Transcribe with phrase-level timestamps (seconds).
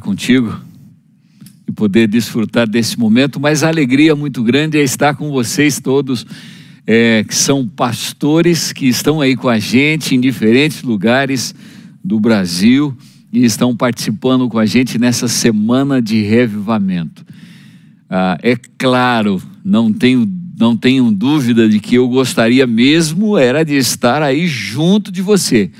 [0.00, 0.60] contigo
[1.66, 6.26] e poder desfrutar desse momento, mas a alegria muito grande é estar com vocês todos,
[6.86, 11.54] é, que são pastores que estão aí com a gente em diferentes lugares
[12.04, 12.96] do Brasil
[13.32, 17.24] e estão participando com a gente nessa semana de revivamento.
[18.08, 23.74] Ah, é claro, não tenho, não tenho dúvida de que eu gostaria mesmo era de
[23.74, 25.70] estar aí junto de você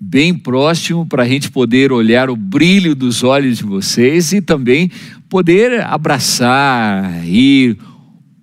[0.00, 4.90] bem próximo para a gente poder olhar o brilho dos olhos de vocês e também
[5.28, 7.78] poder abraçar, rir,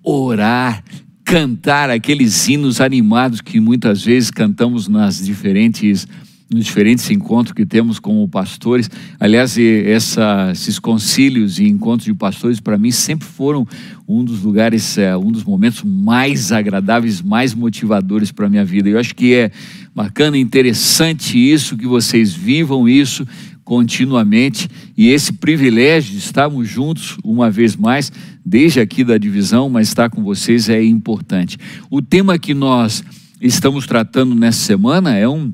[0.02, 0.82] orar,
[1.24, 6.06] cantar aqueles hinos animados que muitas vezes cantamos nas diferentes
[6.52, 8.90] nos diferentes encontros que temos com pastores.
[9.18, 13.66] Aliás, essa, esses concílios e encontros de pastores, para mim, sempre foram
[14.06, 18.88] um dos lugares, é, um dos momentos mais agradáveis, mais motivadores para a minha vida.
[18.88, 19.50] Eu acho que é
[19.94, 23.26] bacana, interessante isso, que vocês vivam isso
[23.64, 28.12] continuamente e esse privilégio de estarmos juntos uma vez mais,
[28.44, 31.56] desde aqui da divisão, mas estar com vocês é importante.
[31.90, 33.02] O tema que nós
[33.40, 35.50] estamos tratando nessa semana é um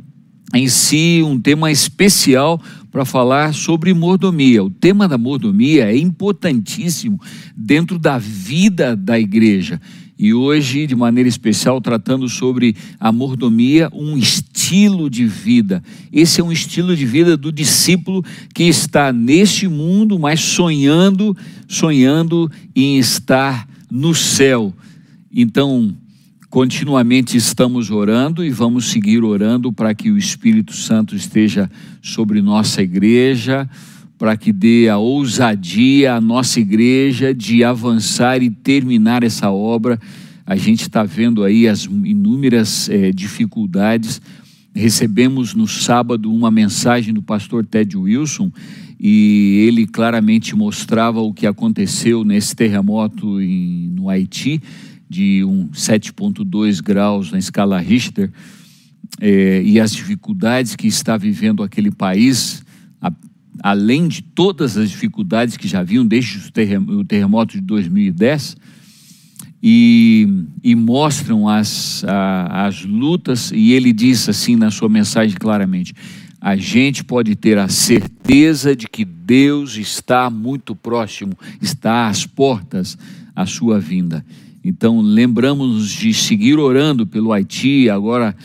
[0.55, 4.65] em si um tema especial para falar sobre mordomia.
[4.65, 7.21] O tema da mordomia é importantíssimo
[7.57, 9.81] dentro da vida da igreja.
[10.23, 15.83] E hoje, de maneira especial, tratando sobre a mordomia, um estilo de vida.
[16.13, 18.23] Esse é um estilo de vida do discípulo
[18.55, 21.35] que está neste mundo, mas sonhando,
[21.67, 24.75] sonhando em estar no céu.
[25.33, 25.97] Então,
[26.51, 31.71] Continuamente estamos orando e vamos seguir orando para que o Espírito Santo esteja
[32.03, 33.71] sobre nossa igreja,
[34.19, 39.97] para que dê a ousadia à nossa igreja de avançar e terminar essa obra.
[40.45, 44.21] A gente está vendo aí as inúmeras é, dificuldades.
[44.75, 48.51] Recebemos no sábado uma mensagem do pastor Ted Wilson
[48.99, 54.61] e ele claramente mostrava o que aconteceu nesse terremoto em, no Haiti
[55.11, 58.31] de um 7,2 graus na escala Richter
[59.21, 62.63] é, e as dificuldades que está vivendo aquele país,
[63.03, 63.13] a,
[63.61, 66.39] além de todas as dificuldades que já haviam desde
[66.89, 68.57] o terremoto de 2010,
[69.63, 75.93] e, e mostram as, a, as lutas, e ele diz assim na sua mensagem claramente:
[76.41, 82.97] a gente pode ter a certeza de que Deus está muito próximo, está às portas
[83.35, 84.25] à sua vinda.
[84.63, 88.37] Então, lembramos de seguir orando pelo Haiti, agora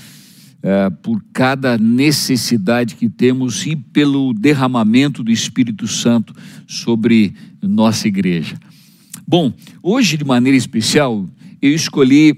[0.63, 6.33] é, por cada necessidade que temos e pelo derramamento do Espírito Santo
[6.65, 8.57] sobre nossa igreja.
[9.27, 11.25] Bom, hoje, de maneira especial,
[11.61, 12.35] eu escolhi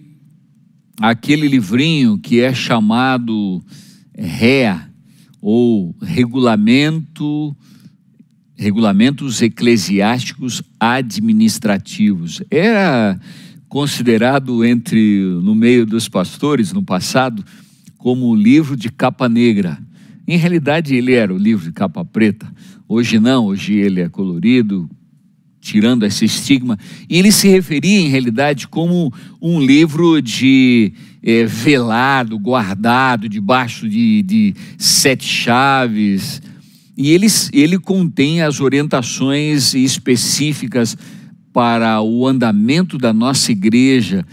[0.99, 3.63] aquele livrinho que é chamado
[4.17, 4.89] REA,
[5.41, 7.55] ou Regulamento
[8.57, 12.41] Regulamentos Eclesiásticos Administrativos.
[12.49, 13.19] Era
[13.67, 17.43] considerado entre no meio dos pastores no passado
[17.97, 19.77] como o livro de capa negra.
[20.27, 22.51] Em realidade, ele era o livro de capa preta.
[22.87, 24.89] Hoje não, hoje ele é colorido,
[25.59, 26.77] tirando esse estigma.
[27.09, 34.21] E ele se referia, em realidade, como um livro de é, velado, guardado, debaixo de,
[34.23, 36.41] de sete chaves.
[36.95, 40.97] E ele, ele contém as orientações específicas
[41.57, 44.23] para o andamento da nossa igreja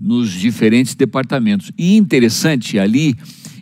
[0.00, 1.70] nos diferentes departamentos.
[1.76, 3.14] E interessante ali,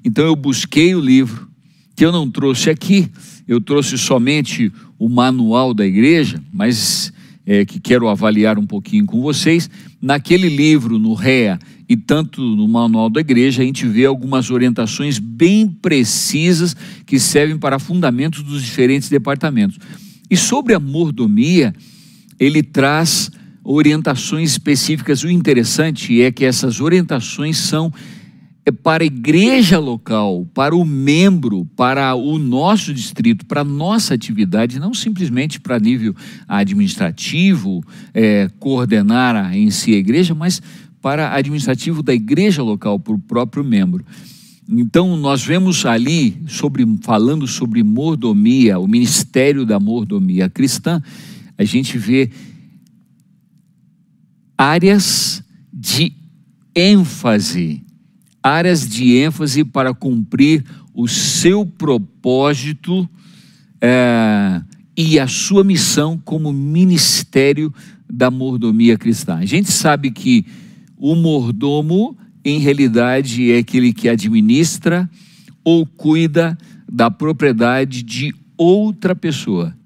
[0.04, 1.48] então eu busquei o livro,
[1.96, 3.10] que eu não trouxe aqui,
[3.48, 7.12] eu trouxe somente o manual da igreja, mas
[7.44, 9.68] é, que quero avaliar um pouquinho com vocês.
[10.00, 15.18] Naquele livro, no REA, e tanto no manual da igreja, a gente vê algumas orientações
[15.18, 19.80] bem precisas que servem para fundamentos dos diferentes departamentos.
[20.30, 21.74] E sobre a mordomia,
[22.38, 23.30] ele traz
[23.62, 25.24] orientações específicas.
[25.24, 27.92] O interessante é que essas orientações são
[28.66, 34.14] é para a igreja local, para o membro, para o nosso distrito, para a nossa
[34.14, 36.14] atividade, não simplesmente para nível
[36.48, 40.62] administrativo, é, coordenar em si a igreja, mas
[41.02, 44.02] para administrativo da igreja local, para o próprio membro.
[44.66, 51.02] Então, nós vemos ali, sobre, falando sobre mordomia, o ministério da mordomia cristã,
[51.56, 52.30] a gente vê
[54.56, 55.42] áreas
[55.72, 56.12] de
[56.74, 57.82] ênfase,
[58.42, 63.08] áreas de ênfase para cumprir o seu propósito
[63.80, 64.62] é,
[64.96, 67.72] e a sua missão como ministério
[68.10, 69.36] da mordomia cristã.
[69.36, 70.46] A gente sabe que
[70.96, 75.10] o mordomo, em realidade, é aquele que administra
[75.64, 76.56] ou cuida
[76.90, 79.76] da propriedade de outra pessoa.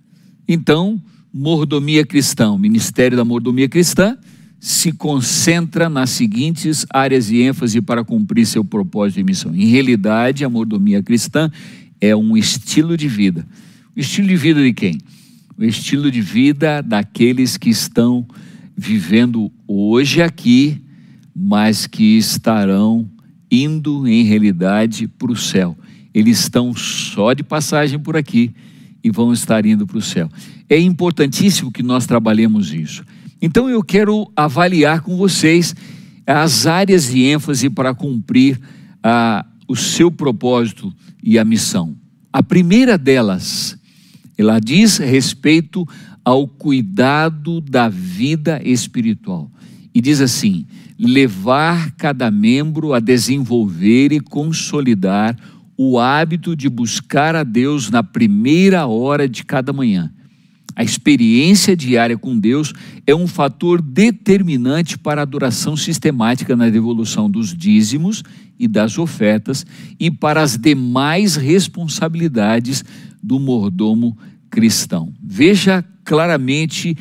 [0.47, 1.01] Então,
[1.33, 4.17] mordomia cristã, o Ministério da Mordomia Cristã,
[4.61, 9.55] se concentra nas seguintes áreas de ênfase para cumprir seu propósito de missão.
[9.55, 11.51] Em realidade, a mordomia cristã
[12.01, 13.47] é um estilo de vida.
[13.97, 14.99] O estilo de vida de quem?
[15.57, 18.27] O estilo de vida daqueles que estão
[18.77, 20.81] vivendo hoje aqui,
[21.35, 23.09] mas que estarão
[23.51, 25.77] indo em realidade para o céu.
[26.13, 28.53] Eles estão só de passagem por aqui
[29.03, 30.29] e vão estar indo para o céu.
[30.69, 33.03] É importantíssimo que nós trabalhemos isso.
[33.41, 35.75] Então eu quero avaliar com vocês
[36.27, 38.61] as áreas de ênfase para cumprir
[39.03, 40.93] a, o seu propósito
[41.23, 41.97] e a missão.
[42.31, 43.79] A primeira delas,
[44.37, 45.89] ela diz respeito
[46.23, 49.51] ao cuidado da vida espiritual.
[49.95, 50.67] E diz assim:
[50.99, 55.35] levar cada membro a desenvolver e consolidar
[55.79, 60.13] o hábito de buscar a Deus na primeira hora de cada manhã
[60.79, 62.73] a experiência diária com Deus
[63.05, 68.23] é um fator determinante para a adoração sistemática na devolução dos dízimos
[68.57, 69.67] e das ofertas
[69.99, 72.85] e para as demais responsabilidades
[73.21, 74.17] do mordomo
[74.49, 75.13] cristão.
[75.21, 76.97] Veja claramente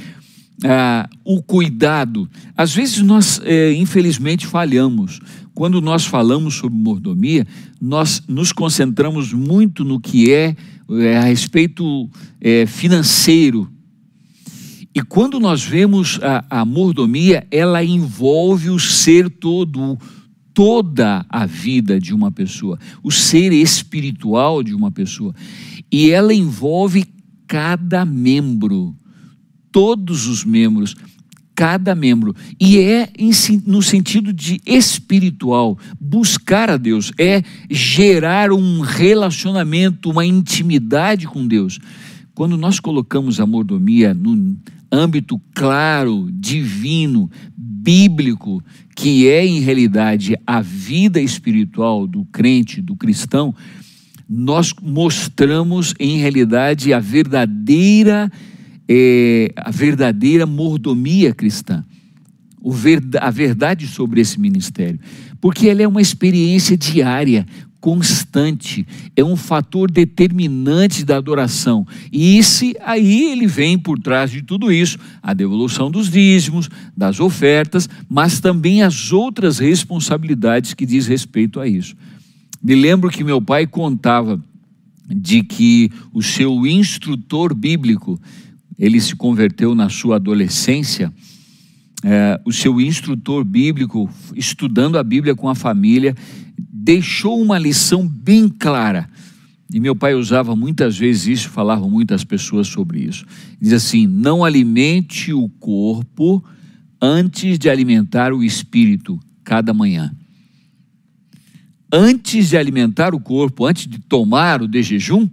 [0.65, 2.27] ah, o cuidado.
[2.57, 5.19] Às vezes nós, eh, infelizmente, falhamos.
[5.57, 7.43] Quando nós falamos sobre mordomia,
[7.81, 10.55] nós nos concentramos muito no que é
[10.87, 12.07] é, a respeito
[12.39, 13.67] é, financeiro.
[14.93, 19.97] E quando nós vemos a, a mordomia, ela envolve o ser todo,
[20.53, 25.33] toda a vida de uma pessoa, o ser espiritual de uma pessoa.
[25.91, 27.03] E ela envolve
[27.47, 28.95] cada membro,
[29.71, 30.95] todos os membros
[31.57, 32.35] cada membro.
[32.61, 33.09] E é
[33.65, 41.79] no sentido de espiritual, buscar a Deus, é gerar um relacionamento, uma intimidade com Deus.
[42.35, 44.55] Quando nós colocamos a mordomia no
[44.91, 47.27] âmbito claro, divino,
[47.57, 48.63] bíblico,
[48.95, 53.55] que é em realidade a vida espiritual do crente, do cristão,
[54.29, 58.31] nós mostramos em realidade a verdadeira
[58.87, 61.83] é, a verdadeira mordomia cristã,
[63.19, 64.99] a verdade sobre esse ministério,
[65.39, 67.45] porque ela é uma experiência diária,
[67.79, 68.85] constante,
[69.15, 71.85] é um fator determinante da adoração.
[72.11, 77.19] E esse aí ele vem por trás de tudo isso, a devolução dos dízimos, das
[77.19, 81.95] ofertas, mas também as outras responsabilidades que diz respeito a isso.
[82.61, 84.41] Me lembro que meu pai contava
[85.07, 88.19] de que o seu instrutor bíblico
[88.77, 91.11] ele se converteu na sua adolescência,
[92.03, 96.15] é, o seu instrutor bíblico, estudando a Bíblia com a família,
[96.57, 99.09] deixou uma lição bem clara.
[99.73, 103.25] E meu pai usava muitas vezes isso, falava muitas pessoas sobre isso.
[103.59, 106.43] Diz assim: não alimente o corpo
[107.01, 110.15] antes de alimentar o espírito cada manhã.
[111.91, 115.27] Antes de alimentar o corpo, antes de tomar o de jejum,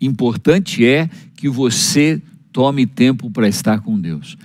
[0.00, 2.20] importante é que você
[2.52, 4.36] Tome tempo para estar com Deus.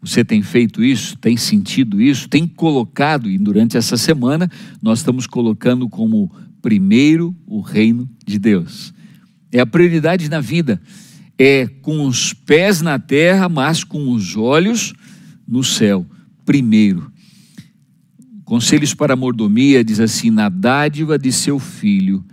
[0.00, 1.16] Você tem feito isso?
[1.16, 2.28] Tem sentido isso?
[2.28, 4.50] Tem colocado, e durante essa semana
[4.82, 8.92] nós estamos colocando como primeiro o reino de Deus.
[9.50, 10.80] É a prioridade na vida.
[11.38, 14.92] É com os pés na terra, mas com os olhos
[15.46, 16.06] no céu.
[16.44, 17.10] Primeiro.
[18.44, 22.24] Conselhos para a mordomia diz assim: na dádiva de seu filho,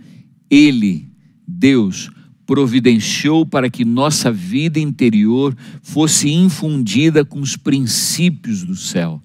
[0.50, 1.08] ele,
[1.48, 2.10] Deus,
[2.52, 9.22] providenciou para que nossa vida interior fosse infundida com os princípios do céu.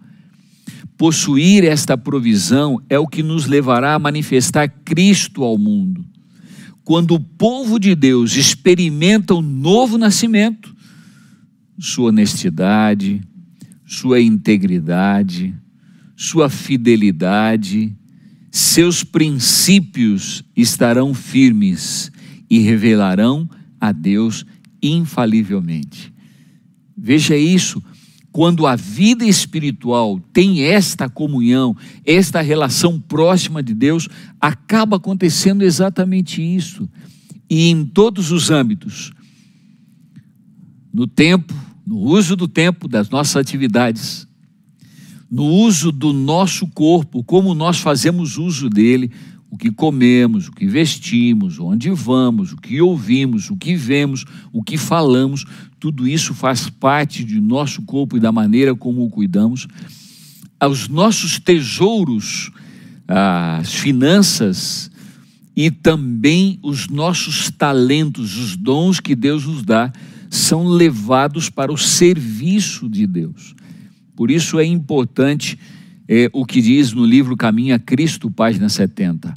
[0.98, 6.05] Possuir esta provisão é o que nos levará a manifestar Cristo ao mundo.
[6.86, 10.74] Quando o povo de Deus experimenta o novo nascimento,
[11.77, 13.19] sua honestidade,
[13.86, 15.53] sua integridade,
[16.15, 17.93] sua fidelidade,
[18.50, 22.10] seus princípios estarão firmes
[22.50, 23.50] e revelarão
[23.80, 24.46] a Deus
[24.82, 26.13] infalivelmente.
[26.96, 27.82] Veja isso,
[28.32, 31.75] quando a vida espiritual tem esta comunhão,
[32.06, 34.08] esta relação próxima de Deus,
[34.39, 36.88] acaba acontecendo exatamente isso.
[37.50, 39.12] E em todos os âmbitos,
[40.94, 41.54] no tempo,
[41.86, 44.27] no uso do tempo das nossas atividades,
[45.30, 49.12] no uso do nosso corpo, como nós fazemos uso dele,
[49.57, 54.23] o que comemos, o que vestimos, onde vamos, o que ouvimos, o que vemos,
[54.53, 55.45] o que falamos,
[55.79, 59.67] tudo isso faz parte de nosso corpo e da maneira como o cuidamos.
[60.63, 62.51] Os nossos tesouros,
[63.07, 64.91] as finanças
[65.55, 69.91] e também os nossos talentos, os dons que Deus nos dá,
[70.29, 73.55] são levados para o serviço de Deus.
[74.15, 75.57] Por isso é importante
[76.07, 79.33] é, o que diz no livro Caminho a Cristo, página 70.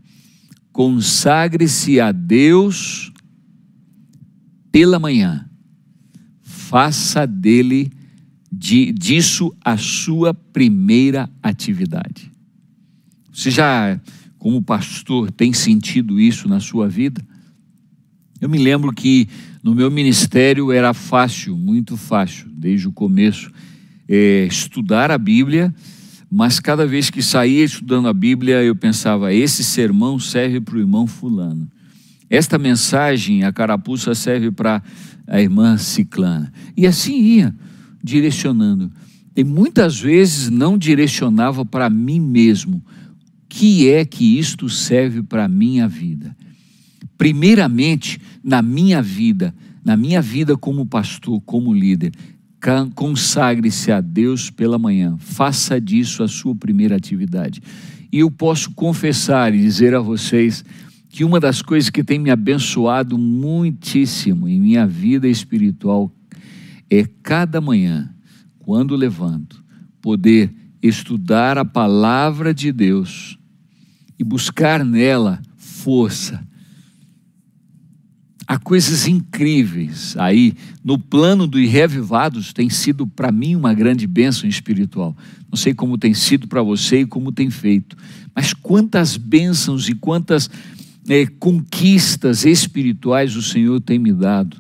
[0.73, 3.13] Consagre-se a Deus
[4.71, 5.49] pela manhã,
[6.41, 7.91] faça dele
[8.53, 12.31] de, disso a sua primeira atividade.
[13.33, 14.01] Você já,
[14.39, 17.25] como pastor, tem sentido isso na sua vida?
[18.41, 19.29] Eu me lembro que
[19.63, 23.51] no meu ministério era fácil, muito fácil, desde o começo,
[24.09, 25.75] é, estudar a Bíblia,
[26.31, 30.79] mas cada vez que saía estudando a Bíblia, eu pensava: esse sermão serve para o
[30.79, 31.71] irmão Fulano.
[32.29, 34.83] Esta mensagem, a carapuça, serve para
[35.27, 36.53] a irmã Ciclana.
[36.77, 37.55] E assim ia,
[38.03, 38.93] direcionando.
[39.35, 42.85] E muitas vezes não direcionava para mim mesmo.
[43.49, 46.37] Que é que isto serve para a minha vida?
[47.21, 52.13] primeiramente na minha vida, na minha vida como pastor, como líder,
[52.95, 57.63] consagre-se a Deus pela manhã, faça disso a sua primeira atividade.
[58.13, 60.65] E eu posso confessar e dizer a vocês
[61.09, 66.13] que uma das coisas que tem me abençoado muitíssimo em minha vida espiritual
[66.89, 68.13] é cada manhã,
[68.59, 69.63] quando levanto,
[70.01, 70.53] poder
[70.83, 73.39] estudar a palavra de Deus
[74.19, 76.47] e buscar nela força,
[78.51, 84.49] há coisas incríveis aí no plano dos revivados tem sido para mim uma grande bênção
[84.49, 85.17] espiritual.
[85.49, 87.97] Não sei como tem sido para você e como tem feito,
[88.35, 90.51] mas quantas bênçãos e quantas
[91.09, 94.57] é, conquistas espirituais o Senhor tem me dado.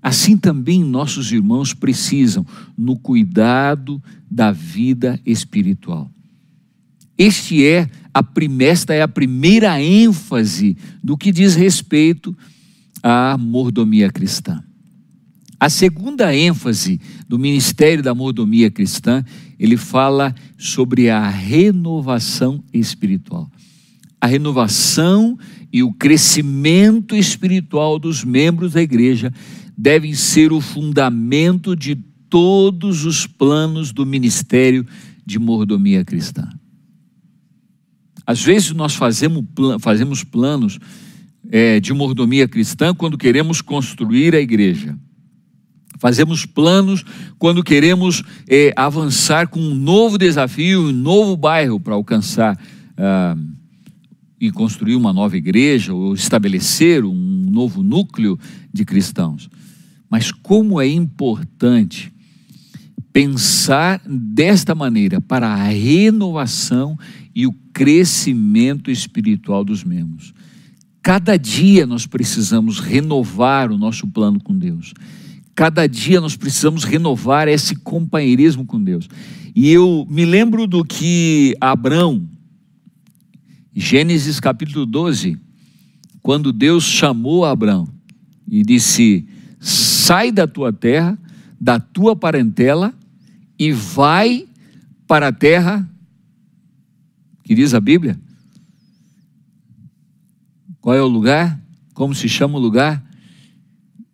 [0.00, 2.46] Assim também nossos irmãos precisam
[2.78, 6.08] no cuidado da vida espiritual.
[7.18, 8.24] Este é a
[8.60, 12.55] esta é a primeira ênfase do que diz respeito a
[13.38, 14.62] mordomia cristã.
[15.58, 19.24] A segunda ênfase do ministério da mordomia cristã,
[19.58, 23.50] ele fala sobre a renovação espiritual.
[24.20, 25.38] A renovação
[25.72, 29.32] e o crescimento espiritual dos membros da igreja
[29.76, 31.94] devem ser o fundamento de
[32.28, 34.86] todos os planos do ministério
[35.24, 36.48] de mordomia cristã.
[38.26, 40.78] Às vezes nós fazemos planos
[41.50, 44.96] é, de mordomia cristã quando queremos construir a igreja.
[45.98, 47.04] Fazemos planos
[47.38, 52.58] quando queremos é, avançar com um novo desafio, um novo bairro para alcançar
[52.98, 53.36] ah,
[54.38, 57.14] e construir uma nova igreja ou estabelecer um
[57.50, 58.38] novo núcleo
[58.72, 59.48] de cristãos.
[60.10, 62.12] Mas como é importante
[63.12, 66.98] pensar desta maneira para a renovação
[67.34, 70.34] e o crescimento espiritual dos membros.
[71.06, 74.92] Cada dia nós precisamos renovar o nosso plano com Deus.
[75.54, 79.08] Cada dia nós precisamos renovar esse companheirismo com Deus.
[79.54, 82.28] E eu me lembro do que Abraão,
[83.72, 85.38] Gênesis capítulo 12,
[86.20, 87.86] quando Deus chamou Abraão
[88.50, 89.28] e disse:
[89.60, 91.16] Sai da tua terra,
[91.60, 92.92] da tua parentela
[93.56, 94.44] e vai
[95.06, 95.88] para a terra
[97.44, 98.18] que diz a Bíblia
[100.86, 101.60] qual é o lugar?
[101.94, 103.04] Como se chama o lugar?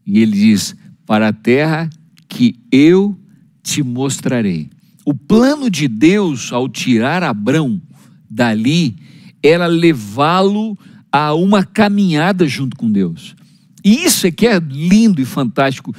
[0.07, 0.75] E ele diz:
[1.05, 1.91] Para a terra
[2.26, 3.14] que eu
[3.62, 4.71] te mostrarei.
[5.05, 7.79] O plano de Deus ao tirar Abrão
[8.26, 8.97] dali
[9.43, 10.79] era levá-lo
[11.12, 13.37] a uma caminhada junto com Deus.
[13.85, 15.95] E isso é que é lindo e fantástico.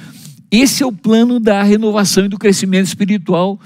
[0.50, 3.60] Esse é o plano da renovação e do crescimento espiritual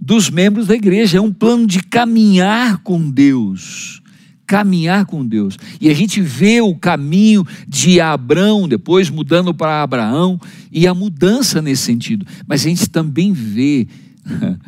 [0.00, 1.18] dos membros da igreja.
[1.18, 4.00] É um plano de caminhar com Deus
[4.46, 5.56] caminhar com Deus.
[5.80, 11.62] E a gente vê o caminho de Abraão, depois mudando para Abraão, e a mudança
[11.62, 12.26] nesse sentido.
[12.46, 13.88] Mas a gente também vê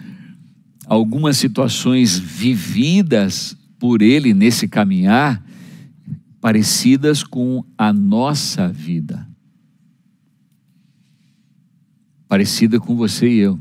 [0.87, 5.45] algumas situações vividas por ele nesse caminhar,
[6.41, 9.29] parecidas com a nossa vida.
[12.29, 13.59] Parecida com você e eu.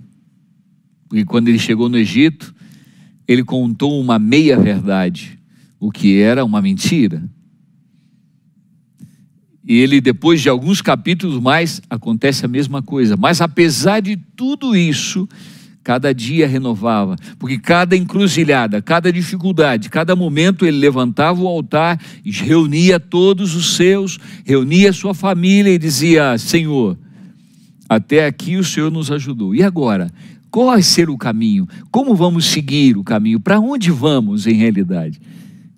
[1.07, 2.55] Porque quando ele chegou no Egito,
[3.27, 5.42] ele contou uma meia-verdade
[5.83, 7.21] o que era uma mentira.
[9.67, 13.17] E ele, depois de alguns capítulos mais, acontece a mesma coisa.
[13.17, 15.27] Mas apesar de tudo isso,
[15.83, 22.31] cada dia renovava, porque cada encruzilhada, cada dificuldade, cada momento ele levantava o altar e
[22.31, 26.97] reunia todos os seus, reunia sua família e dizia: Senhor,
[27.89, 29.53] até aqui o Senhor nos ajudou.
[29.53, 30.09] E agora?
[30.49, 31.67] Qual vai ser o caminho?
[31.91, 33.39] Como vamos seguir o caminho?
[33.39, 35.19] Para onde vamos em realidade?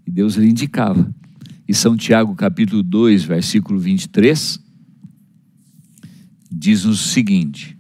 [0.06, 1.14] E Deus lhe indicava.
[1.68, 4.60] E São Tiago, capítulo 2, versículo 23,
[6.52, 7.76] diz-nos o seguinte: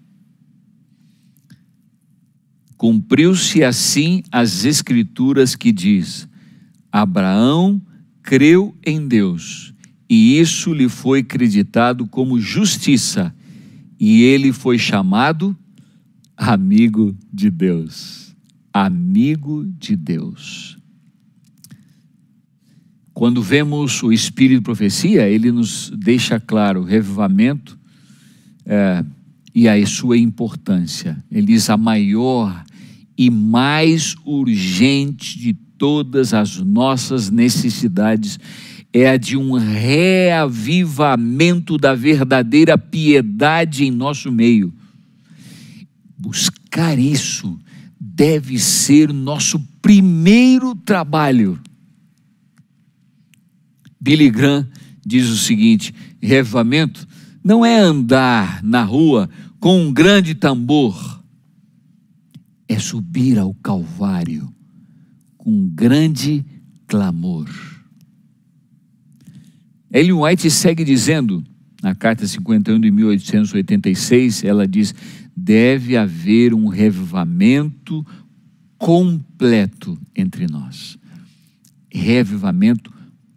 [2.77, 6.27] Cumpriu-se assim as escrituras que diz:
[6.91, 7.81] Abraão
[8.21, 9.73] creu em Deus,
[10.09, 13.33] e isso lhe foi acreditado como justiça,
[13.99, 15.55] e ele foi chamado
[16.35, 18.35] amigo de Deus.
[18.73, 20.74] Amigo de Deus.
[23.15, 27.79] Quando vemos o Espírito de Profecia, ele nos deixa claro o revivamento
[28.65, 29.05] é,
[29.53, 31.23] e a sua importância.
[31.31, 32.61] Ele diz a maior
[33.17, 38.37] e mais urgente de todas as nossas necessidades
[38.91, 44.73] é a de um reavivamento da verdadeira piedade em nosso meio.
[46.17, 47.57] Buscar isso
[47.97, 51.57] deve ser nosso primeiro trabalho.
[54.05, 54.67] Billy Graham
[55.03, 57.07] diz o seguinte: reavivamento
[57.43, 59.27] não é andar na rua
[59.59, 61.23] com um grande tambor,
[62.67, 64.53] é subir ao Calvário
[65.37, 66.45] com um grande
[66.85, 67.49] clamor.
[69.91, 71.43] Ellen White segue dizendo,
[71.81, 74.93] na carta 51 de 1886, ela diz:
[75.35, 78.05] deve haver um revivamento
[78.77, 80.95] completo entre nós.
[81.89, 82.94] Revivamento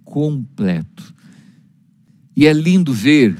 [0.08, 1.14] completo.
[2.34, 3.36] E é lindo ver,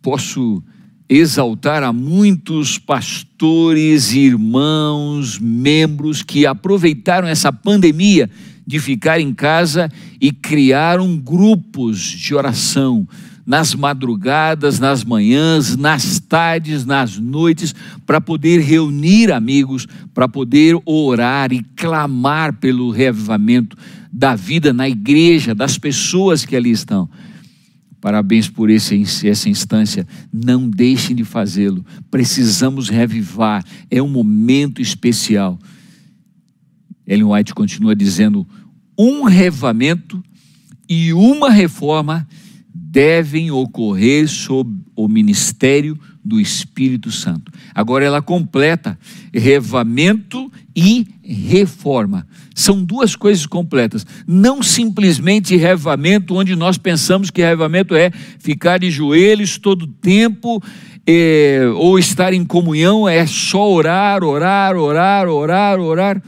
[0.00, 0.62] posso
[1.08, 8.28] exaltar a muitos pastores, irmãos, membros que aproveitaram essa pandemia
[8.66, 9.90] de ficar em casa
[10.20, 13.06] e criaram grupos de oração
[13.44, 17.74] nas madrugadas, nas manhãs, nas tardes, nas noites,
[18.06, 23.76] para poder reunir amigos, para poder orar e clamar pelo reavivamento
[24.12, 27.08] da vida na igreja, das pessoas que ali estão.
[28.00, 30.06] Parabéns por esse, essa instância.
[30.32, 31.86] Não deixem de fazê-lo.
[32.10, 33.64] Precisamos revivar.
[33.88, 35.56] É um momento especial.
[37.06, 38.44] Ellen White continua dizendo:
[38.98, 40.22] um revamento
[40.88, 42.26] e uma reforma
[42.92, 47.50] devem ocorrer sob o ministério do Espírito Santo.
[47.74, 48.98] Agora ela completa
[49.32, 52.26] revamento e reforma.
[52.54, 54.06] São duas coisas completas.
[54.26, 60.62] Não simplesmente revamento, onde nós pensamos que revamento é ficar de joelhos todo tempo,
[61.06, 66.22] é, ou estar em comunhão, é só orar, orar, orar, orar, orar.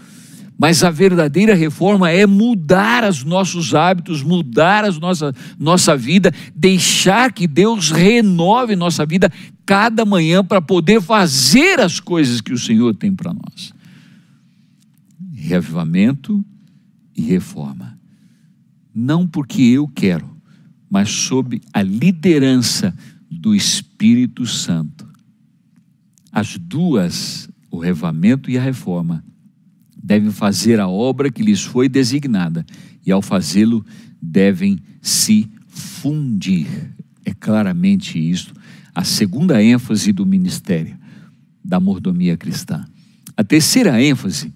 [0.57, 7.33] Mas a verdadeira reforma é mudar os nossos hábitos, mudar a nossa, nossa vida, deixar
[7.33, 9.31] que Deus renove nossa vida
[9.67, 13.75] cada manhã para poder fazer as coisas que o Senhor tem para nós.
[15.33, 16.45] Reavivamento
[17.17, 17.99] e reforma.
[18.95, 20.37] Não porque eu quero,
[20.89, 22.97] mas sob a liderança
[23.29, 25.05] do Espírito Santo.
[26.31, 29.25] As duas, o revamento e a reforma,
[30.05, 32.67] devem fazer a obra que lhes foi designada
[33.07, 33.83] e, ao fazê-lo,
[34.21, 36.67] devem se fundir.
[37.25, 38.53] É claramente isto
[38.95, 40.95] a segunda ênfase do ministério
[41.65, 42.85] da mordomia cristã.
[43.35, 44.53] A terceira ênfase,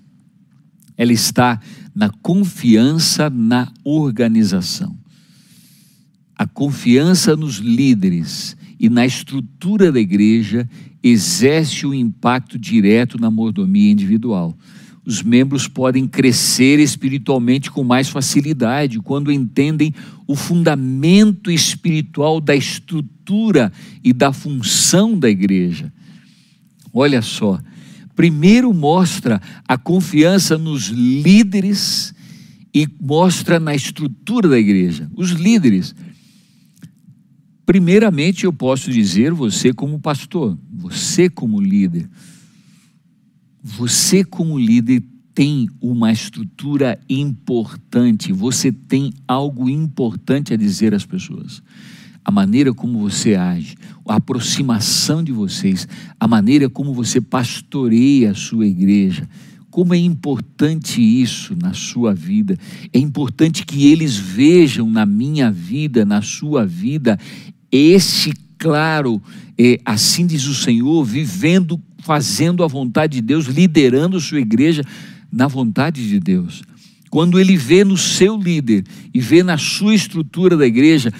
[0.99, 1.59] ela está
[1.95, 4.95] na confiança na organização.
[6.37, 10.69] A confiança nos líderes e na estrutura da igreja
[11.03, 14.55] exerce um impacto direto na mordomia individual
[15.09, 19.94] os membros podem crescer espiritualmente com mais facilidade quando entendem
[20.27, 23.73] o fundamento espiritual da estrutura
[24.05, 25.90] e da função da igreja.
[26.92, 27.59] Olha só,
[28.14, 32.14] primeiro mostra a confiança nos líderes
[32.75, 35.11] e mostra na estrutura da igreja.
[35.16, 35.94] Os líderes.
[37.64, 42.07] Primeiramente, eu posso dizer, você como pastor, você como líder,
[43.69, 45.03] você, como líder,
[45.35, 51.63] tem uma estrutura importante, você tem algo importante a dizer às pessoas.
[52.25, 53.77] A maneira como você age,
[54.09, 55.87] a aproximação de vocês,
[56.19, 59.29] a maneira como você pastoreia a sua igreja,
[59.71, 62.59] como é importante isso na sua vida.
[62.93, 67.19] É importante que eles vejam na minha vida, na sua vida,
[67.71, 69.23] esse claro,
[69.57, 74.83] é, assim diz o Senhor, vivendo fazendo a vontade de Deus, liderando sua igreja
[75.31, 76.63] na vontade de Deus.
[77.11, 81.13] Quando ele vê no seu líder e vê na sua estrutura da igreja,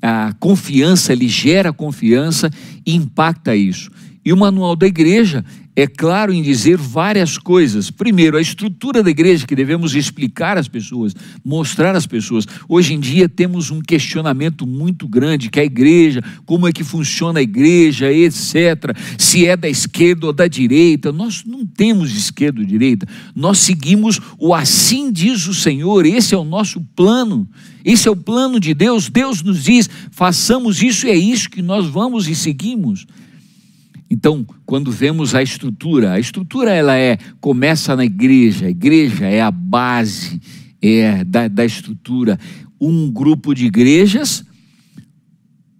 [0.00, 2.50] a confiança, ele gera confiança
[2.86, 3.90] e impacta isso.
[4.24, 5.44] E o manual da igreja
[5.76, 7.90] é claro em dizer várias coisas.
[7.90, 12.46] Primeiro, a estrutura da igreja que devemos explicar às pessoas, mostrar às pessoas.
[12.68, 17.38] Hoje em dia temos um questionamento muito grande que a igreja, como é que funciona
[17.38, 18.96] a igreja, etc.
[19.16, 21.12] Se é da esquerda ou da direita.
[21.12, 23.06] Nós não temos esquerda ou direita.
[23.34, 26.04] Nós seguimos o assim diz o Senhor.
[26.04, 27.48] Esse é o nosso plano.
[27.84, 29.08] Esse é o plano de Deus.
[29.08, 33.06] Deus nos diz: façamos isso e é isso que nós vamos e seguimos.
[34.10, 39.40] Então, quando vemos a estrutura, a estrutura ela é começa na igreja, a igreja é
[39.40, 40.40] a base
[40.82, 42.36] é da, da estrutura.
[42.80, 44.44] Um grupo de igrejas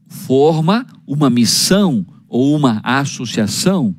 [0.06, 3.96] forma uma missão ou uma associação.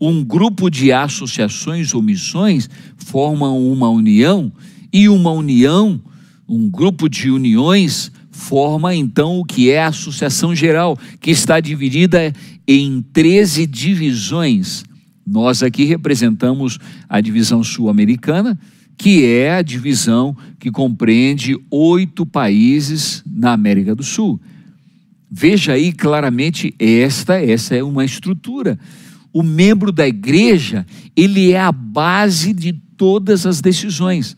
[0.00, 4.50] Um grupo de associações ou missões formam uma união
[4.90, 6.00] e uma união,
[6.48, 12.32] um grupo de uniões forma então o que é a associação geral, que está dividida
[12.66, 14.84] em 13 divisões.
[15.26, 18.58] Nós aqui representamos a divisão sul-americana,
[18.96, 24.40] que é a divisão que compreende oito países na América do Sul.
[25.30, 28.78] Veja aí claramente esta, essa é uma estrutura.
[29.32, 34.36] O membro da igreja, ele é a base de todas as decisões.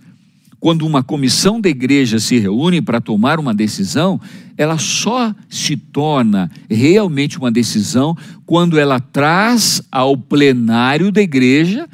[0.67, 4.21] Quando uma comissão da igreja se reúne para tomar uma decisão,
[4.59, 11.89] ela só se torna realmente uma decisão quando ela traz ao plenário da igreja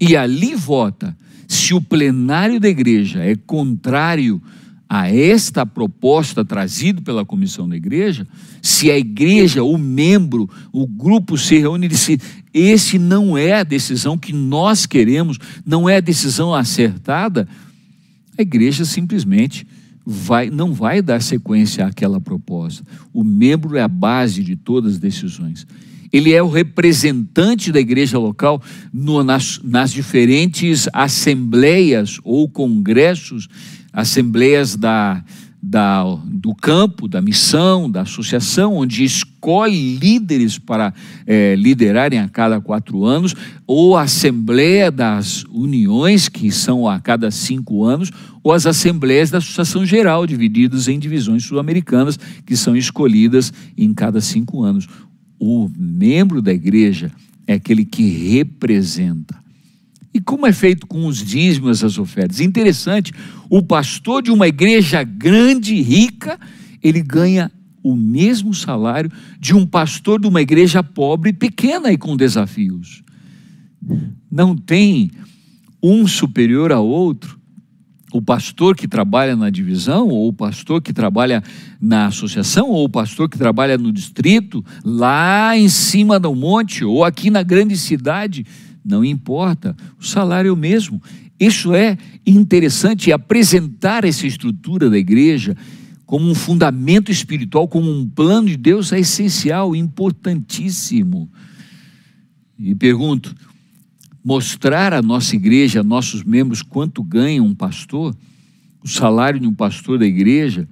[0.00, 1.16] e ali vota.
[1.46, 4.42] Se o plenário da igreja é contrário
[4.88, 8.26] a esta proposta trazida pela comissão da igreja,
[8.60, 12.18] se a igreja, o membro, o grupo se reúne e diz:
[12.52, 17.46] esse não é a decisão que nós queremos, não é a decisão acertada,
[18.38, 19.66] a igreja simplesmente
[20.06, 22.84] vai, não vai dar sequência àquela proposta.
[23.12, 25.66] O membro é a base de todas as decisões.
[26.10, 33.48] Ele é o representante da igreja local no, nas, nas diferentes assembleias ou congressos,
[33.92, 35.22] assembleias da,
[35.68, 40.94] da, do campo, da missão, da associação, onde escolhe líderes para
[41.26, 43.34] é, liderarem a cada quatro anos,
[43.66, 48.10] ou a Assembleia das Uniões, que são a cada cinco anos,
[48.42, 54.22] ou as Assembleias da Associação Geral, divididas em divisões sul-americanas, que são escolhidas em cada
[54.22, 54.88] cinco anos.
[55.38, 57.12] O membro da igreja
[57.46, 59.36] é aquele que representa
[60.12, 62.40] e como é feito com os dízimos, as ofertas?
[62.40, 63.12] Interessante,
[63.50, 66.38] o pastor de uma igreja grande e rica,
[66.82, 67.50] ele ganha
[67.82, 73.02] o mesmo salário de um pastor de uma igreja pobre pequena e com desafios.
[74.30, 75.10] Não tem
[75.82, 77.38] um superior a outro.
[78.10, 81.42] O pastor que trabalha na divisão, ou o pastor que trabalha
[81.78, 87.04] na associação, ou o pastor que trabalha no distrito, lá em cima do monte, ou
[87.04, 88.46] aqui na grande cidade,
[88.88, 91.00] não importa, o salário é o mesmo.
[91.38, 91.96] Isso é
[92.26, 95.56] interessante apresentar essa estrutura da igreja
[96.04, 101.30] como um fundamento espiritual, como um plano de Deus é essencial, importantíssimo.
[102.58, 103.36] E pergunto:
[104.24, 108.16] mostrar à nossa igreja, a nossos membros, quanto ganha um pastor,
[108.82, 110.66] o salário de um pastor da igreja,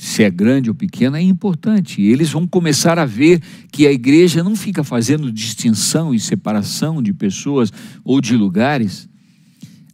[0.00, 2.00] se é grande ou pequena, é importante.
[2.00, 3.38] Eles vão começar a ver
[3.70, 7.70] que a igreja não fica fazendo distinção e separação de pessoas
[8.02, 9.06] ou de lugares.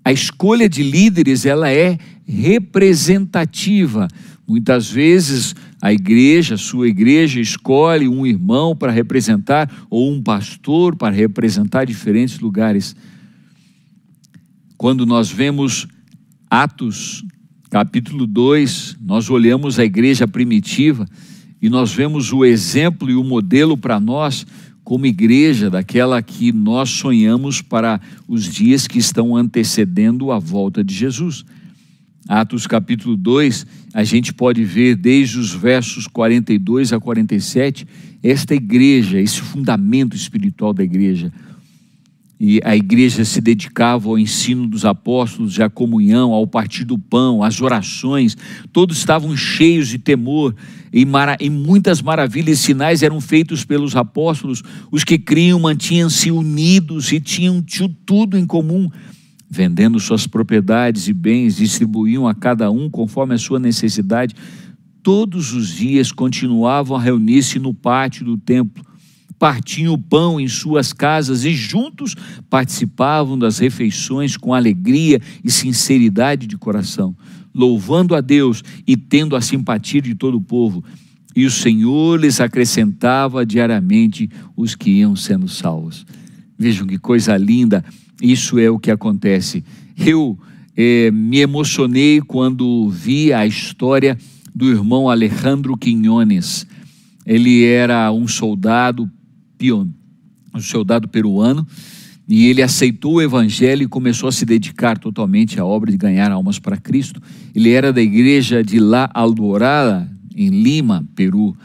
[0.04, 4.06] A escolha de líderes, ela é representativa.
[4.46, 11.12] Muitas vezes a igreja, sua igreja, escolhe um irmão para representar ou um pastor para
[11.12, 12.94] representar diferentes lugares.
[14.78, 15.88] Quando nós vemos
[16.48, 17.24] Atos
[17.70, 21.06] capítulo 2, nós olhamos a igreja primitiva
[21.60, 24.46] e nós vemos o exemplo e o modelo para nós
[24.84, 30.94] como igreja daquela que nós sonhamos para os dias que estão antecedendo a volta de
[30.94, 31.44] Jesus.
[32.28, 37.86] Atos capítulo 2, a gente pode ver desde os versos 42 a 47
[38.22, 41.32] esta igreja, esse fundamento espiritual da igreja
[42.38, 47.42] e a igreja se dedicava ao ensino dos apóstolos, à comunhão, ao partir do pão,
[47.42, 48.36] às orações,
[48.72, 50.54] todos estavam cheios de temor,
[50.92, 54.62] e, mara, e muitas maravilhas e sinais eram feitos pelos apóstolos.
[54.90, 57.64] Os que criam mantinham-se unidos e tinham
[58.04, 58.90] tudo em comum,
[59.48, 64.34] vendendo suas propriedades e bens, distribuíam a cada um conforme a sua necessidade.
[65.02, 68.84] Todos os dias continuavam a reunir-se no pátio do templo
[69.38, 72.14] partiam o pão em suas casas e juntos
[72.48, 77.16] participavam das refeições com alegria e sinceridade de coração,
[77.54, 80.84] louvando a Deus e tendo a simpatia de todo o povo.
[81.34, 86.06] e o Senhor lhes acrescentava diariamente os que iam sendo salvos.
[86.58, 87.84] Vejam que coisa linda,
[88.22, 89.62] isso é o que acontece.
[89.98, 90.38] Eu
[90.74, 94.16] eh, me emocionei quando vi a história
[94.54, 96.66] do irmão Alejandro Quinones.
[97.26, 99.10] Ele era um soldado
[99.56, 99.88] pion,
[100.54, 101.66] um soldado peruano,
[102.28, 106.32] e ele aceitou o evangelho e começou a se dedicar totalmente à obra de ganhar
[106.32, 107.22] almas para Cristo.
[107.54, 111.56] Ele era da igreja de La Alborada, em Lima, Peru.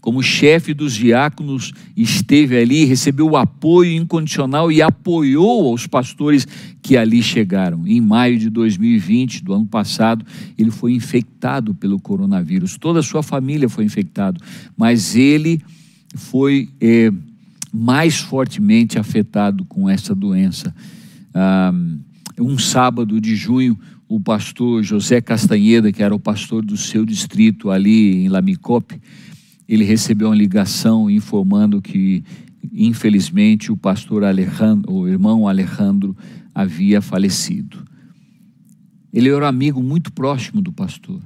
[0.00, 6.46] Como chefe dos diáconos, esteve ali, recebeu o apoio incondicional e apoiou os pastores
[6.80, 7.86] que ali chegaram.
[7.86, 10.24] Em maio de 2020, do ano passado,
[10.56, 12.78] ele foi infectado pelo coronavírus.
[12.78, 14.38] Toda a sua família foi infectada,
[14.76, 15.60] mas ele
[16.14, 16.68] foi.
[16.80, 17.10] É,
[17.76, 20.74] mais fortemente afetado com essa doença.
[22.40, 27.70] Um sábado de junho, o pastor José Castanheda, que era o pastor do seu distrito
[27.70, 29.00] ali em Lamicope,
[29.68, 32.24] ele recebeu uma ligação informando que,
[32.72, 36.16] infelizmente, o pastor Alejandro, o irmão Alejandro,
[36.54, 37.84] havia falecido.
[39.12, 41.20] Ele era um amigo muito próximo do pastor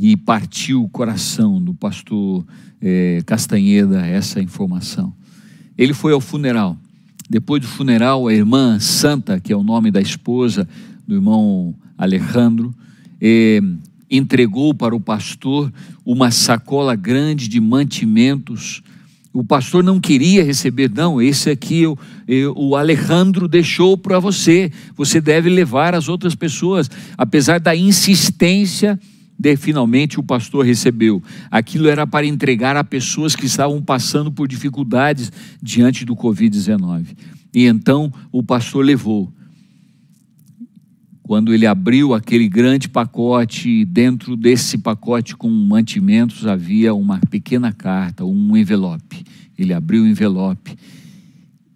[0.00, 2.46] e partiu o coração do pastor
[2.80, 5.14] eh, Castanheda essa informação.
[5.76, 6.76] Ele foi ao funeral.
[7.28, 10.68] Depois do funeral, a irmã Santa, que é o nome da esposa
[11.06, 12.74] do irmão Alejandro,
[13.20, 13.60] eh,
[14.10, 15.72] entregou para o pastor
[16.04, 18.82] uma sacola grande de mantimentos.
[19.32, 24.70] O pastor não queria receber, não, esse aqui eu, eu, o Alejandro deixou para você,
[24.94, 28.98] você deve levar às outras pessoas, apesar da insistência
[29.38, 31.22] de, finalmente o pastor recebeu.
[31.50, 35.30] Aquilo era para entregar a pessoas que estavam passando por dificuldades
[35.62, 37.16] diante do Covid-19.
[37.52, 39.32] E então o pastor levou.
[41.22, 48.24] Quando ele abriu aquele grande pacote, dentro desse pacote com mantimentos havia uma pequena carta,
[48.24, 49.24] um envelope.
[49.56, 50.76] Ele abriu o envelope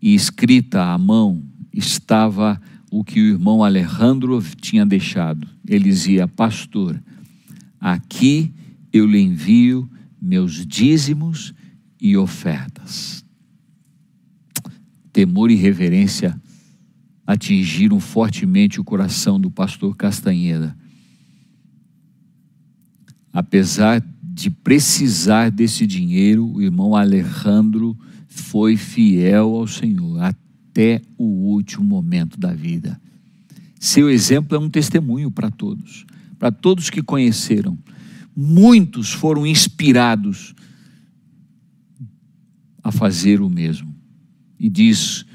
[0.03, 1.42] e escrita à mão
[1.73, 5.47] estava o que o irmão Alejandro tinha deixado.
[5.66, 7.01] Ele dizia: Pastor,
[7.80, 8.52] Aqui
[8.92, 9.88] eu lhe envio
[10.20, 11.54] meus dízimos
[12.00, 13.24] e ofertas.
[15.12, 16.40] Temor e reverência
[17.26, 20.76] atingiram fortemente o coração do pastor Castanheda.
[23.32, 31.84] Apesar de precisar desse dinheiro, o irmão Alejandro foi fiel ao Senhor até o último
[31.84, 33.00] momento da vida.
[33.78, 36.06] Seu exemplo é um testemunho para todos
[36.38, 37.79] para todos que conheceram.
[38.35, 40.55] Muitos foram inspirados
[42.83, 43.94] a fazer o mesmo.
[44.59, 45.27] E diz,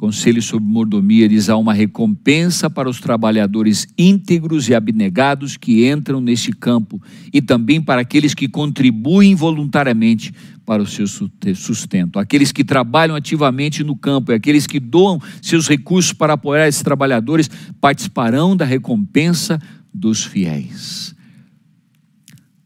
[0.00, 6.22] Conselho sobre Mordomia diz: há uma recompensa para os trabalhadores íntegros e abnegados que entram
[6.22, 6.98] neste campo
[7.30, 10.32] e também para aqueles que contribuem voluntariamente
[10.64, 12.18] para o seu sustento.
[12.18, 16.82] Aqueles que trabalham ativamente no campo e aqueles que doam seus recursos para apoiar esses
[16.82, 19.60] trabalhadores participarão da recompensa
[19.92, 21.14] dos fiéis.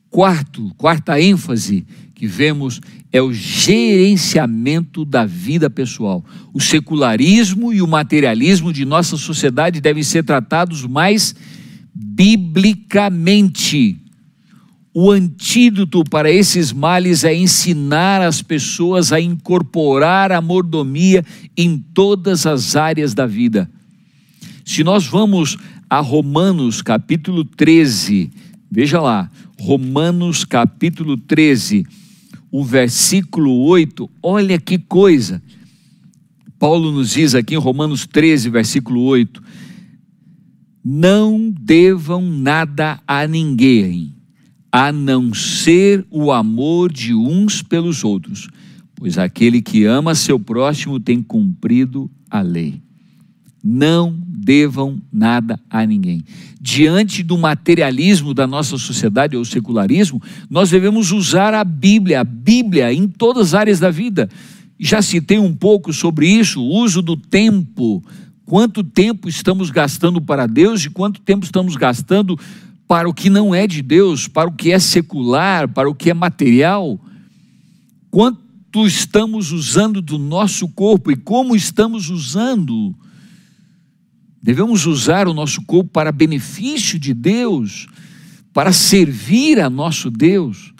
[0.08, 2.80] Quarto, quarta ênfase que vemos
[3.14, 6.24] é o gerenciamento da vida pessoal.
[6.52, 11.32] O secularismo e o materialismo de nossa sociedade devem ser tratados mais
[11.94, 13.96] biblicamente.
[14.92, 21.24] O antídoto para esses males é ensinar as pessoas a incorporar a mordomia
[21.56, 23.70] em todas as áreas da vida.
[24.64, 25.56] Se nós vamos
[25.88, 28.32] a Romanos capítulo 13,
[28.68, 31.86] veja lá, Romanos capítulo 13,
[32.56, 35.42] o versículo 8, olha que coisa.
[36.56, 39.42] Paulo nos diz aqui em Romanos 13, versículo 8:
[40.84, 44.14] Não devam nada a ninguém,
[44.70, 48.48] a não ser o amor de uns pelos outros,
[48.94, 52.80] pois aquele que ama seu próximo tem cumprido a lei.
[53.64, 56.22] Não devam nada a ninguém.
[56.60, 62.92] Diante do materialismo da nossa sociedade, ou secularismo, nós devemos usar a Bíblia, a Bíblia
[62.92, 64.28] em todas as áreas da vida.
[64.78, 68.04] Já citei um pouco sobre isso, o uso do tempo.
[68.44, 72.38] Quanto tempo estamos gastando para Deus e quanto tempo estamos gastando
[72.86, 76.10] para o que não é de Deus, para o que é secular, para o que
[76.10, 77.00] é material?
[78.10, 82.94] Quanto estamos usando do nosso corpo e como estamos usando?
[84.44, 87.86] Devemos usar o nosso corpo para benefício de Deus,
[88.52, 90.74] para servir a nosso Deus.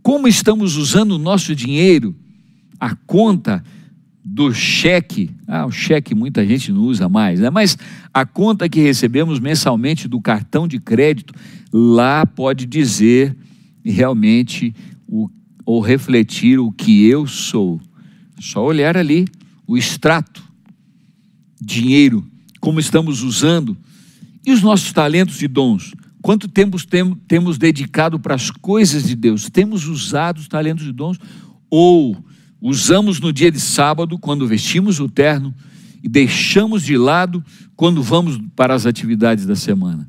[0.00, 2.14] Como estamos usando o nosso dinheiro?
[2.78, 3.64] A conta
[4.24, 7.50] do cheque, ah, o cheque muita gente não usa mais, né?
[7.50, 7.76] mas
[8.14, 11.34] a conta que recebemos mensalmente do cartão de crédito,
[11.72, 13.36] lá pode dizer
[13.84, 14.72] realmente
[15.08, 15.28] o,
[15.66, 17.80] ou refletir o que eu sou.
[18.38, 19.26] Só olhar ali
[19.66, 20.44] o extrato,
[21.60, 22.24] dinheiro,
[22.60, 23.76] como estamos usando
[24.44, 25.92] e os nossos talentos e dons.
[26.22, 29.48] Quanto tempo tem, temos dedicado para as coisas de Deus?
[29.48, 31.18] Temos usado os talentos e dons?
[31.70, 32.16] Ou
[32.60, 35.54] usamos no dia de sábado, quando vestimos o terno,
[36.02, 37.44] e deixamos de lado
[37.76, 40.08] quando vamos para as atividades da semana?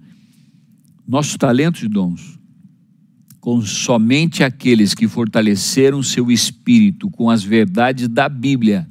[1.07, 2.39] Nossos talentos e dons
[3.39, 8.87] com somente aqueles que fortaleceram seu espírito com as verdades da Bíblia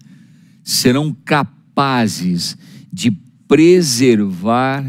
[0.65, 2.57] serão capazes
[2.93, 3.11] de
[3.49, 4.85] preservar,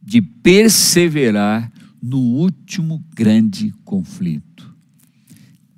[0.00, 4.76] de perseverar no último grande conflito.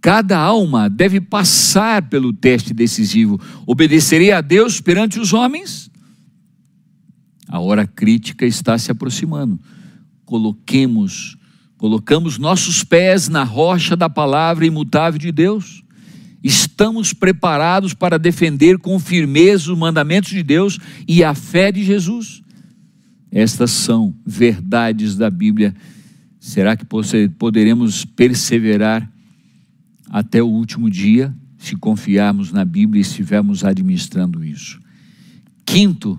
[0.00, 3.40] Cada alma deve passar pelo teste decisivo.
[3.66, 5.90] Obedecerei a Deus perante os homens?
[7.46, 9.58] A hora crítica está se aproximando.
[10.24, 11.36] Coloquemos
[11.80, 15.82] colocamos nossos pés na rocha da palavra imutável de Deus,
[16.42, 22.42] estamos preparados para defender com firmeza os mandamentos de Deus e a fé de Jesus.
[23.30, 25.74] Estas são verdades da Bíblia.
[26.38, 26.86] Será que
[27.38, 29.10] poderemos perseverar
[30.08, 34.80] até o último dia, se confiarmos na Bíblia e estivermos administrando isso?
[35.64, 36.18] Quinto,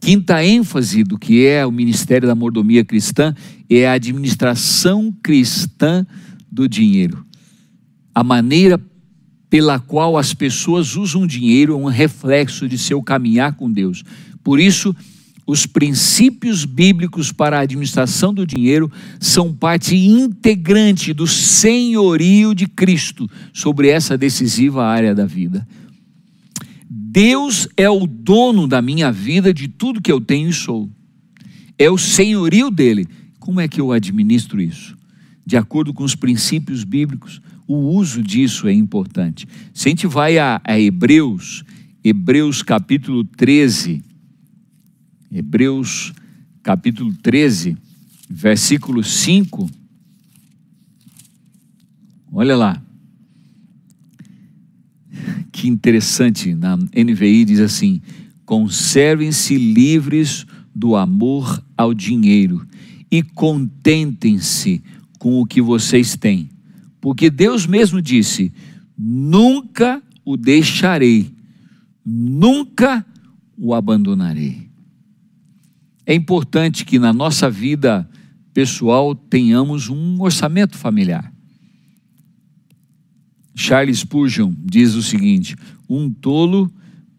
[0.00, 3.34] Quinta ênfase do que é o ministério da mordomia cristã
[3.68, 6.06] é a administração cristã
[6.50, 7.24] do dinheiro.
[8.14, 8.78] A maneira
[9.50, 14.04] pela qual as pessoas usam dinheiro é um reflexo de seu caminhar com Deus.
[14.44, 14.94] Por isso,
[15.44, 23.28] os princípios bíblicos para a administração do dinheiro são parte integrante do senhorio de Cristo
[23.52, 25.66] sobre essa decisiva área da vida.
[26.88, 30.88] Deus é o dono da minha vida, de tudo que eu tenho e sou.
[31.76, 33.08] É o senhorio dele.
[33.40, 34.96] Como é que eu administro isso?
[35.44, 37.40] De acordo com os princípios bíblicos,
[37.72, 39.46] o uso disso é importante.
[39.72, 41.62] Se a gente vai a, a Hebreus,
[42.02, 44.02] Hebreus capítulo 13,
[45.30, 46.12] Hebreus
[46.64, 47.76] capítulo 13,
[48.28, 49.70] versículo 5,
[52.32, 52.82] olha lá
[55.52, 58.02] que interessante, na NVI diz assim:
[58.44, 62.66] conservem-se livres do amor ao dinheiro
[63.08, 64.82] e contentem-se
[65.20, 66.49] com o que vocês têm,
[67.00, 68.52] porque Deus mesmo disse:
[68.96, 71.32] nunca o deixarei,
[72.04, 73.04] nunca
[73.56, 74.68] o abandonarei.
[76.04, 78.08] É importante que na nossa vida
[78.52, 81.32] pessoal tenhamos um orçamento familiar.
[83.54, 85.56] Charles Spurgeon diz o seguinte:
[85.88, 86.72] um tolo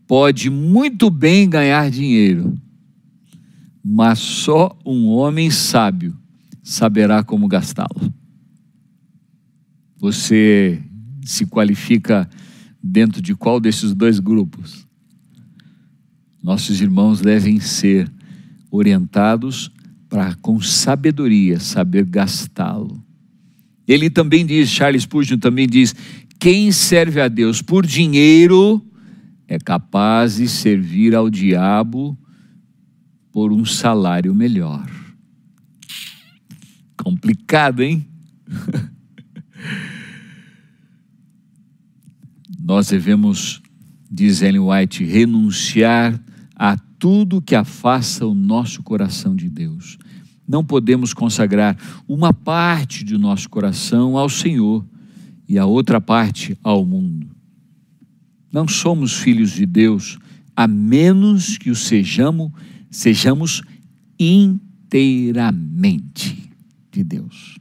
[0.07, 2.57] pode muito bem ganhar dinheiro,
[3.83, 6.17] mas só um homem sábio
[6.63, 8.20] saberá como gastá-lo.
[10.01, 10.81] Você
[11.23, 12.27] se qualifica
[12.81, 14.87] dentro de qual desses dois grupos?
[16.41, 18.11] Nossos irmãos devem ser
[18.71, 19.71] orientados
[20.09, 22.99] para, com sabedoria, saber gastá-lo.
[23.87, 25.93] Ele também diz, Charles Spurgeon também diz,
[26.39, 28.83] quem serve a Deus por dinheiro
[29.47, 32.17] é capaz de servir ao diabo
[33.31, 34.89] por um salário melhor.
[36.97, 38.03] Complicado, hein?
[42.63, 43.59] Nós devemos,
[44.09, 46.17] diz Ellen White, renunciar
[46.55, 49.97] a tudo que afasta o nosso coração de Deus.
[50.47, 51.75] Não podemos consagrar
[52.07, 54.85] uma parte do nosso coração ao Senhor
[55.49, 57.27] e a outra parte ao mundo.
[58.51, 60.19] Não somos filhos de Deus
[60.55, 62.51] a menos que o sejamos,
[62.89, 63.63] sejamos
[64.19, 66.51] inteiramente
[66.91, 67.57] de Deus.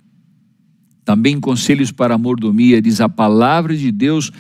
[1.05, 4.31] Também conselhos para a mordomia diz a palavra de Deus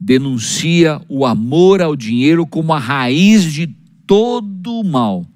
[0.00, 3.66] denuncia o amor ao dinheiro como a raiz de
[4.06, 5.26] todo o mal.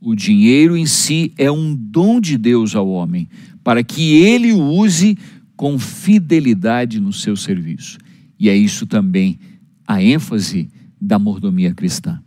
[0.00, 3.28] O dinheiro em si é um dom de Deus ao homem,
[3.64, 5.16] para que ele o use
[5.56, 7.98] com fidelidade no seu serviço.
[8.38, 9.38] E é isso também
[9.86, 10.68] a ênfase
[11.00, 12.22] da mordomia cristã.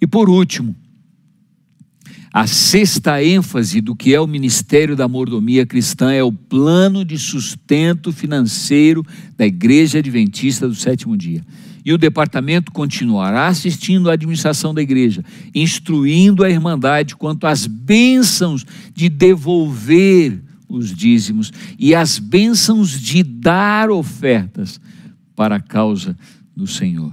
[0.00, 0.76] E por último,
[2.34, 7.16] a sexta ênfase do que é o ministério da mordomia cristã é o plano de
[7.16, 9.06] sustento financeiro
[9.36, 11.46] da Igreja Adventista do Sétimo Dia.
[11.84, 15.24] E o departamento continuará assistindo à administração da igreja,
[15.54, 23.90] instruindo a Irmandade quanto às bênçãos de devolver os dízimos e as bênçãos de dar
[23.90, 24.80] ofertas
[25.36, 26.18] para a causa
[26.56, 27.12] do Senhor.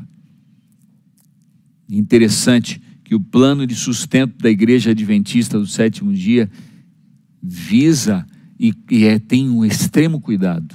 [1.88, 2.82] Interessante
[3.12, 6.50] que o plano de sustento da Igreja Adventista do sétimo dia
[7.44, 8.26] visa
[8.58, 10.74] e, e é, tem um extremo cuidado.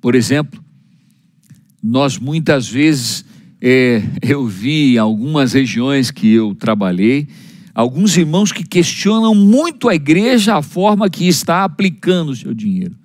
[0.00, 0.58] Por exemplo,
[1.82, 3.26] nós muitas vezes,
[3.60, 7.28] é, eu vi em algumas regiões que eu trabalhei,
[7.74, 12.96] alguns irmãos que questionam muito a igreja, a forma que está aplicando o seu dinheiro.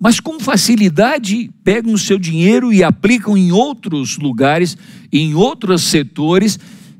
[0.00, 4.78] Mas com facilidade pegam o seu dinheiro e aplicam em outros lugares,
[5.12, 6.58] em outros setores,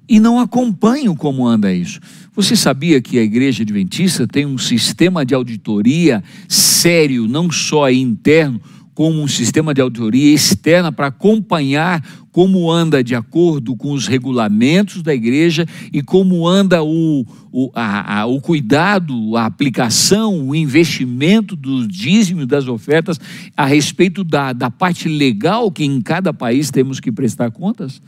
[0.08, 2.00] e não acompanham como anda isso.
[2.34, 8.60] Você sabia que a Igreja Adventista tem um sistema de auditoria sério, não só interno,
[8.96, 12.02] como um sistema de auditoria externa para acompanhar
[12.32, 18.20] como anda de acordo com os regulamentos da igreja e como anda o, o, a,
[18.20, 23.20] a, o cuidado, a aplicação, o investimento dos dízimos, das ofertas,
[23.54, 28.00] a respeito da, da parte legal que em cada país temos que prestar contas?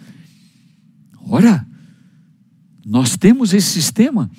[1.27, 1.67] Ora,
[2.89, 4.30] nós temos esse sistema.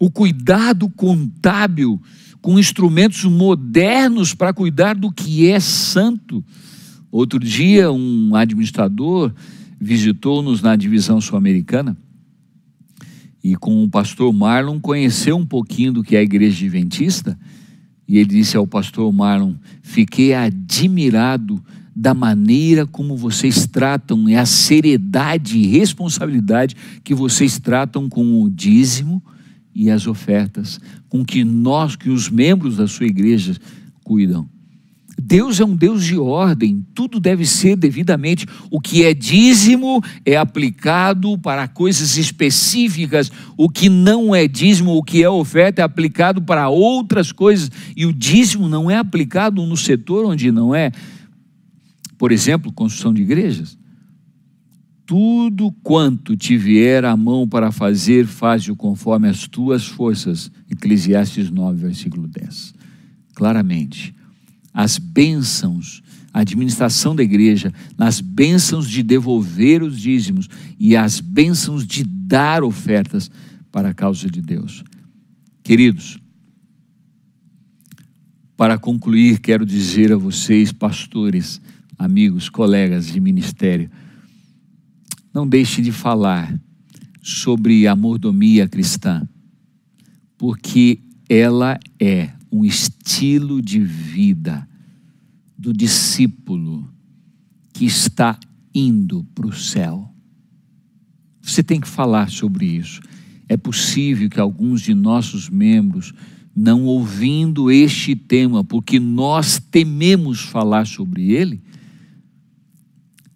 [0.00, 2.00] O cuidado contábil
[2.42, 6.44] com instrumentos modernos para cuidar do que é santo.
[7.10, 9.32] Outro dia, um administrador
[9.80, 11.96] visitou-nos na divisão sul-americana
[13.42, 17.38] e com o pastor Marlon conheceu um pouquinho do que é a igreja adventista
[18.06, 21.62] e ele disse ao pastor Marlon: Fiquei admirado
[21.94, 26.74] da maneira como vocês tratam, é a seriedade e responsabilidade
[27.04, 29.22] que vocês tratam com o dízimo
[29.74, 33.56] e as ofertas, com que nós, que os membros da sua igreja
[34.02, 34.48] cuidam.
[35.16, 38.46] Deus é um Deus de ordem, tudo deve ser devidamente.
[38.70, 45.02] O que é dízimo é aplicado para coisas específicas, o que não é dízimo, o
[45.02, 49.76] que é oferta é aplicado para outras coisas, e o dízimo não é aplicado no
[49.76, 50.90] setor onde não é.
[52.18, 53.78] Por exemplo, construção de igrejas.
[55.06, 60.50] Tudo quanto te vier à mão para fazer, faz-o conforme as tuas forças.
[60.70, 62.74] Eclesiastes 9, versículo 10.
[63.34, 64.14] Claramente,
[64.72, 66.02] as bênçãos,
[66.32, 70.48] a administração da igreja, nas bênçãos de devolver os dízimos
[70.78, 73.30] e as bênçãos de dar ofertas
[73.70, 74.82] para a causa de Deus.
[75.62, 76.18] Queridos,
[78.56, 81.60] para concluir, quero dizer a vocês, pastores,
[81.98, 83.90] amigos, colegas de ministério,
[85.32, 86.54] não deixe de falar
[87.22, 89.26] sobre a mordomia cristã,
[90.36, 94.68] porque ela é um estilo de vida
[95.58, 96.88] do discípulo
[97.72, 98.38] que está
[98.74, 100.08] indo para o céu.
[101.42, 103.00] Você tem que falar sobre isso.
[103.48, 106.12] É possível que alguns de nossos membros,
[106.54, 111.60] não ouvindo este tema, porque nós tememos falar sobre ele,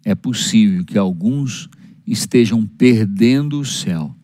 [0.09, 1.69] é possível que alguns
[2.05, 4.15] estejam perdendo o céu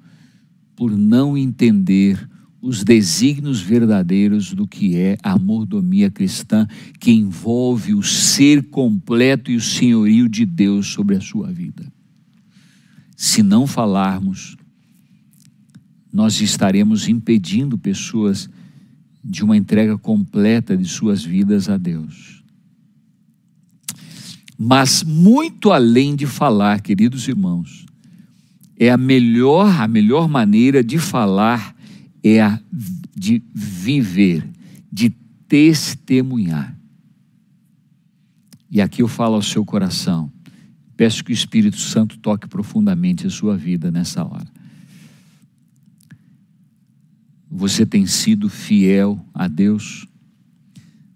[0.75, 2.27] por não entender
[2.59, 6.67] os desígnios verdadeiros do que é a mordomia cristã,
[6.99, 11.85] que envolve o ser completo e o senhorio de Deus sobre a sua vida.
[13.15, 14.57] Se não falarmos,
[16.11, 18.49] nós estaremos impedindo pessoas
[19.23, 22.43] de uma entrega completa de suas vidas a Deus.
[24.57, 27.85] Mas muito além de falar, queridos irmãos,
[28.77, 31.75] é a melhor, a melhor maneira de falar
[32.23, 32.59] é a
[33.15, 34.47] de viver,
[34.91, 35.09] de
[35.47, 36.75] testemunhar.
[38.69, 40.31] E aqui eu falo ao seu coração.
[40.97, 44.47] Peço que o Espírito Santo toque profundamente a sua vida nessa hora.
[47.49, 50.05] Você tem sido fiel a Deus?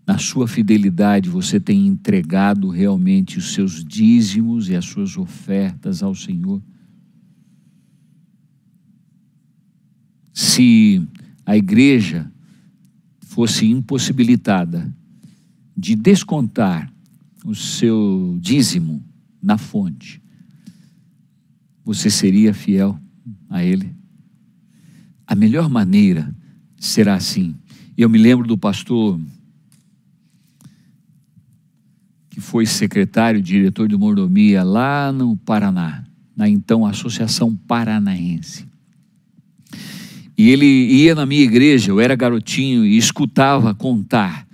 [0.10, 6.16] Na sua fidelidade você tem entregado realmente os seus dízimos e as suas ofertas ao
[6.16, 6.60] Senhor?
[10.34, 11.08] Se
[11.46, 12.28] a igreja
[13.20, 14.92] fosse impossibilitada
[15.78, 16.92] de descontar
[17.46, 19.04] o seu dízimo
[19.40, 20.20] na fonte,
[21.86, 23.00] você seria fiel
[23.48, 23.94] a Ele?
[25.28, 26.36] A melhor maneira
[26.80, 27.56] será assim.
[27.96, 29.22] Eu me lembro do pastor
[32.40, 38.66] que foi secretário, diretor de mordomia lá no Paraná, na então Associação Paranaense.
[40.38, 44.48] E ele ia na minha igreja, eu era garotinho e escutava contar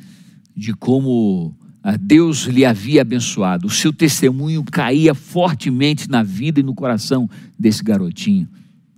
[0.58, 3.68] de como ah, Deus lhe havia abençoado.
[3.68, 8.48] O seu testemunho caía fortemente na vida e no coração desse garotinho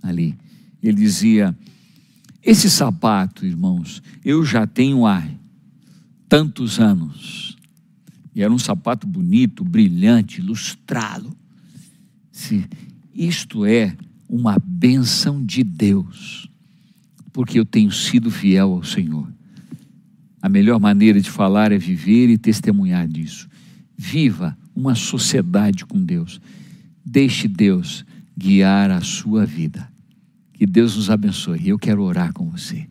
[0.02, 0.34] ali.
[0.82, 1.54] Ele dizia:
[2.42, 5.22] Esse sapato, irmãos, eu já tenho há
[6.26, 7.57] tantos anos
[8.34, 11.36] e era um sapato bonito, brilhante, lustrado.
[12.30, 12.64] Se
[13.14, 13.96] isto é
[14.28, 16.48] uma benção de Deus,
[17.32, 19.26] porque eu tenho sido fiel ao Senhor.
[20.40, 23.48] A melhor maneira de falar é viver e testemunhar disso.
[23.96, 26.40] Viva uma sociedade com Deus.
[27.04, 28.04] Deixe Deus
[28.36, 29.90] guiar a sua vida.
[30.52, 31.68] Que Deus nos abençoe.
[31.68, 32.86] Eu quero orar com você.